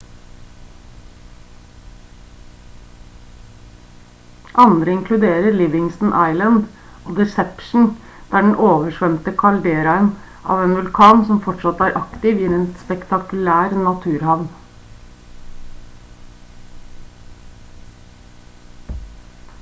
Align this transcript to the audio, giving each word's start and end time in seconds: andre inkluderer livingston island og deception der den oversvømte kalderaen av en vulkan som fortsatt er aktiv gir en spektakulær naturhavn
andre 4.61 4.93
inkluderer 4.93 5.57
livingston 5.57 6.15
island 6.21 6.63
og 7.11 7.19
deception 7.19 7.85
der 8.31 8.47
den 8.47 8.57
oversvømte 8.71 9.33
kalderaen 9.43 10.09
av 10.55 10.61
en 10.63 10.73
vulkan 10.79 11.21
som 11.29 11.41
fortsatt 11.49 11.83
er 11.89 11.99
aktiv 12.01 12.41
gir 12.43 12.55
en 12.61 12.67
spektakulær 12.85 13.75
naturhavn 13.89 14.47